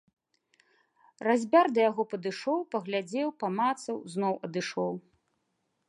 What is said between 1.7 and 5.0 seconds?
да яго падышоў, паглядзеў, памацаў, зноў адышоў.